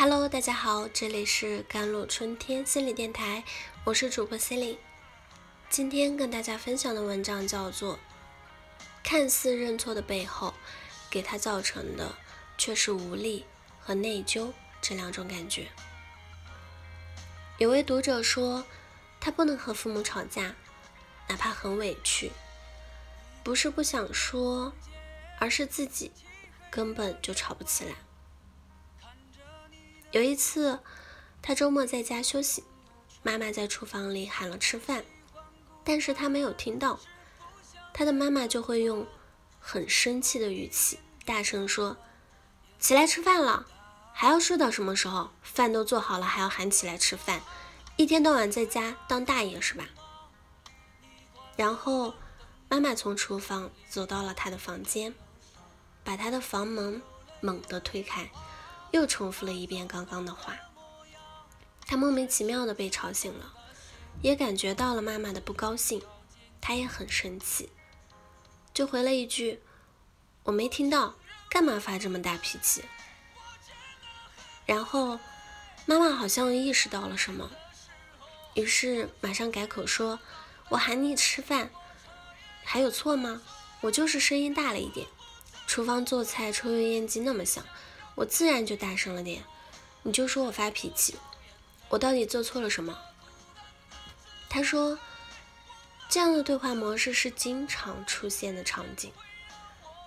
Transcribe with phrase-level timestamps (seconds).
[0.00, 3.44] Hello，大家好，这里是甘露春天心理电台，
[3.84, 4.78] 我是主播 c e l i n
[5.68, 7.96] 今天跟大家分享的文章叫做
[9.04, 10.54] 《看似认错的背后，
[11.10, 12.14] 给他造成的
[12.56, 13.44] 却是无力
[13.78, 14.50] 和内疚
[14.80, 15.64] 这两种感觉》。
[17.58, 18.64] 有位读者说，
[19.20, 20.54] 他不能和父母吵架，
[21.28, 22.32] 哪怕很委屈，
[23.44, 24.72] 不是不想说，
[25.38, 26.10] 而是自己
[26.70, 27.92] 根本就吵不起来。
[30.12, 30.80] 有一次，
[31.40, 32.64] 他周末在家休息，
[33.22, 35.04] 妈妈在厨房里喊了吃饭，
[35.84, 36.98] 但是他没有听到，
[37.94, 39.06] 他的妈妈就会用
[39.60, 41.96] 很生气的语气大声说
[42.80, 43.66] ：“起来吃饭了，
[44.12, 45.30] 还要睡到什么时候？
[45.42, 47.40] 饭都做好了，还要喊起来吃饭，
[47.96, 49.84] 一天到晚在家当大爷是吧？”
[51.56, 52.14] 然后
[52.68, 55.14] 妈妈从厨房走到了他的房间，
[56.02, 57.00] 把他的房门
[57.40, 58.28] 猛地推开。
[58.92, 60.56] 又重复了一遍刚刚的话，
[61.86, 63.52] 他莫名其妙的被吵醒了，
[64.20, 66.02] 也感觉到了妈妈的不高兴，
[66.60, 67.70] 他也很生气，
[68.74, 69.62] 就回了一句
[70.44, 71.14] ：“我没听到，
[71.48, 72.84] 干嘛发这么大脾气？”
[74.66, 75.18] 然后
[75.86, 77.50] 妈妈好像意识到了什么，
[78.54, 80.18] 于是马上改口说
[80.70, 81.70] ：“我喊你吃饭，
[82.64, 83.40] 还有错吗？
[83.82, 85.06] 我就是声音大了一点，
[85.66, 87.64] 厨房做菜抽油烟机那么响。”
[88.20, 89.42] 我自然就大声了点，
[90.02, 91.16] 你就说我发脾气，
[91.88, 92.98] 我到底做错了什么？
[94.50, 94.98] 他说，
[96.10, 99.10] 这样的对话模式是经常出现的场景。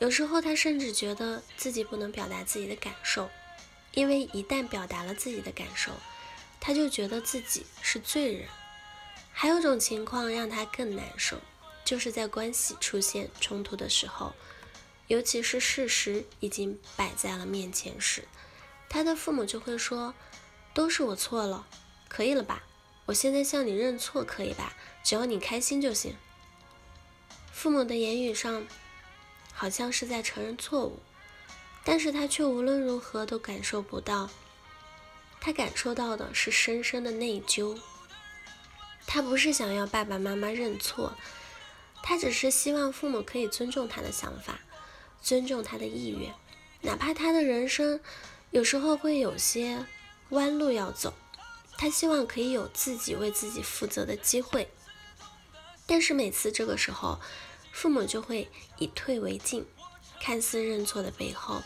[0.00, 3.30] 有时候他甚至觉得自己不能表达自己的感受，
[3.92, 5.92] 因为一旦表达了自己的感受，
[6.58, 8.48] 他就觉得自己是罪人。
[9.32, 11.40] 还有种情况让他更难受，
[11.84, 14.32] 就是在关系出现冲突的时候。
[15.10, 18.28] 尤其是事实已经摆在了面前时，
[18.88, 20.14] 他的父母就会说
[20.72, 21.66] ：“都是我错了，
[22.08, 22.62] 可以了吧？
[23.06, 24.72] 我现在向你认错，可以吧？
[25.02, 26.16] 只要你开心就行。”
[27.52, 28.64] 父母的言语上
[29.52, 31.00] 好像是在承认错误，
[31.82, 34.30] 但是他却无论如何都感受不到，
[35.40, 37.76] 他感受到的是深深的内疚。
[39.08, 41.16] 他不是想要爸爸妈妈认错，
[42.00, 44.60] 他只是希望父母可以尊重他的想法。
[45.22, 46.34] 尊重他的意愿，
[46.82, 48.00] 哪怕他的人生
[48.50, 49.86] 有时候会有些
[50.30, 51.14] 弯路要走，
[51.76, 54.68] 他希望可以有自己为自己负责的机会。
[55.86, 57.20] 但是每次这个时候，
[57.72, 58.48] 父母就会
[58.78, 59.66] 以退为进，
[60.20, 61.62] 看似认错的背后，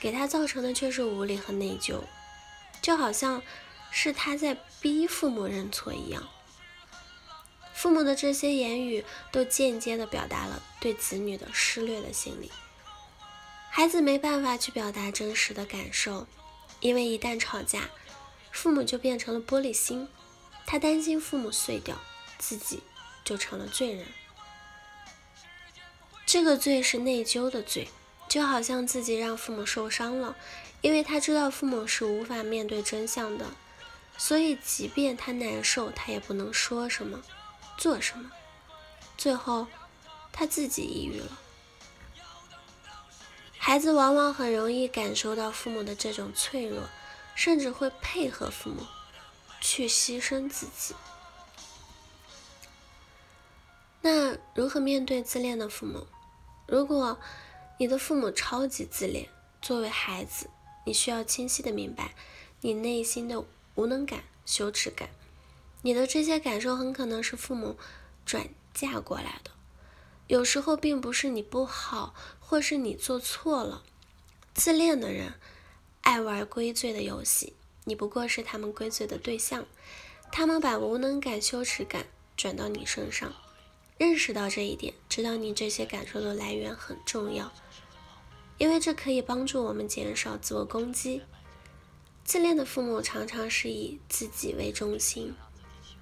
[0.00, 2.02] 给他造成的却是无力和内疚，
[2.80, 3.42] 就好像
[3.90, 6.28] 是他在逼父母认错一样。
[7.74, 12.50] 父母的这些言语都间接的表达了对子女的施虐的心理。
[13.76, 16.26] 孩子没办法去表达真实的感受，
[16.80, 17.90] 因为一旦吵架，
[18.50, 20.08] 父母就变成了玻璃心。
[20.64, 21.94] 他担心父母碎掉，
[22.38, 22.82] 自己
[23.22, 24.06] 就成了罪人。
[26.24, 27.88] 这个罪是内疚的罪，
[28.26, 30.34] 就好像自己让父母受伤了，
[30.80, 33.44] 因为他知道父母是无法面对真相的，
[34.16, 37.20] 所以即便他难受，他也不能说什么，
[37.76, 38.32] 做什么。
[39.18, 39.66] 最后，
[40.32, 41.38] 他自己抑郁了。
[43.66, 46.88] 孩子往往很容易感受到父母的这种脆弱，
[47.34, 48.86] 甚至会配合父母
[49.60, 50.94] 去牺牲自己。
[54.02, 56.06] 那如何面对自恋的父母？
[56.68, 57.18] 如果
[57.78, 59.28] 你的父母超级自恋，
[59.60, 60.48] 作为孩子，
[60.84, 62.14] 你需要清晰的明白
[62.60, 63.44] 你内心的
[63.74, 65.08] 无能感、羞耻感。
[65.82, 67.76] 你的这些感受很可能是父母
[68.24, 69.50] 转嫁过来的。
[70.28, 72.14] 有时候并不是你不好，
[72.48, 73.82] 或是你做错了。
[74.54, 75.34] 自恋的人
[76.02, 79.66] 爱玩归罪的游戏，你不过是他们归罪的对象。
[80.30, 82.06] 他们把无能感、羞耻感
[82.36, 83.34] 转到你身上。
[83.98, 87.52] 认识到这一点，知道你这些感受的来源很重要，
[88.58, 91.22] 因为这可以帮助我们减少自我攻击。
[92.24, 95.34] 自恋的父母常常是以自己为中心，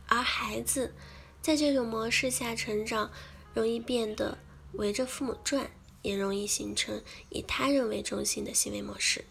[0.08, 0.94] 而孩子
[1.40, 3.10] 在这种模式下成长。
[3.54, 4.36] 容易变得
[4.72, 5.70] 围着父母转，
[6.04, 9.24] 也容易形成以他人为中心的行为模式。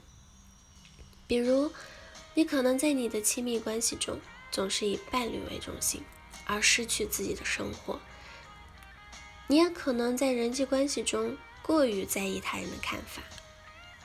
[1.26, 1.72] 比如，
[2.34, 4.20] 你可能在你的亲密关系中
[4.52, 6.04] 总是以伴侣为中心，
[6.46, 8.00] 而失去自己的生活；
[9.48, 13.22] 你也可能在人际关系中过于在意他人的看法，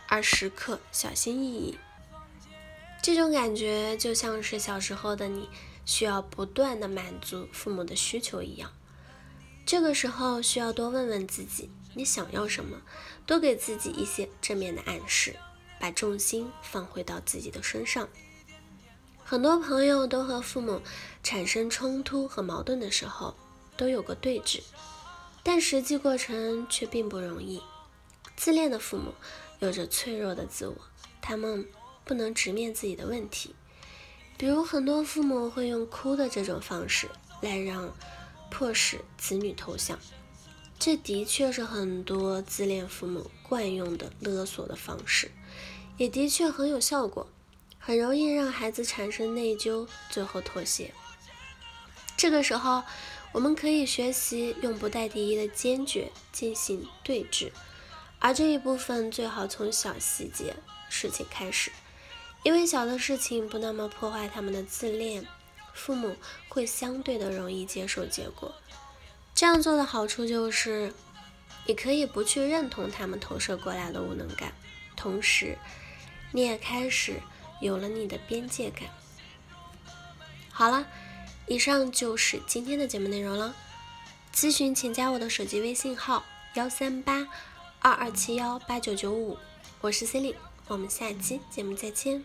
[0.06, 1.78] 而时刻小心翼翼。
[3.02, 5.48] 这种感觉就像是小时候的你
[5.86, 8.72] 需要不断的满足父母的需求一样。
[9.64, 12.80] 这个时候需要多问问自己，你想要什么？
[13.26, 15.34] 多给自己一些正面的暗示。
[15.80, 18.08] 把重心放回到自己的身上。
[19.24, 20.82] 很多朋友都和父母
[21.22, 23.36] 产生冲突和矛盾的时候，
[23.76, 24.60] 都有个对峙，
[25.44, 27.62] 但实际过程却并不容易。
[28.34, 29.14] 自恋的父母
[29.60, 30.76] 有着脆弱的自我，
[31.20, 31.68] 他们
[32.04, 33.54] 不能直面自己的问题。
[34.36, 37.08] 比如，很多父母会用哭的这种方式
[37.40, 37.94] 来让
[38.50, 39.96] 迫使子女投降，
[40.78, 45.30] 这的确是很多自恋父母惯用的勒索的方式，
[45.96, 47.28] 也的确很有效果。
[47.80, 50.92] 很容易让孩子产生内疚，最后妥协。
[52.18, 52.82] 这个时候，
[53.32, 57.50] 我们可以学习用不带敌意的坚决进行对峙，
[58.18, 60.54] 而这一部分最好从小细节
[60.90, 61.72] 事情开始，
[62.42, 65.26] 因为小的事情不那么破坏他们的自恋，
[65.72, 66.14] 父母
[66.48, 68.54] 会相对的容易接受结果。
[69.38, 70.92] 这样做的好处就是，
[71.64, 74.52] 你可以不去认同他们投射过来的无能感，
[74.96, 75.56] 同时，
[76.32, 77.20] 你也开始。
[77.60, 78.88] 有了你的边界感。
[80.50, 80.88] 好了，
[81.46, 83.54] 以上就是今天的节目内容了。
[84.34, 86.24] 咨询请加我的手机微信号
[86.54, 87.28] 幺三八
[87.78, 89.38] 二二七幺八九九五，
[89.80, 92.24] 我是 c e l i n e 我们下期节目再见。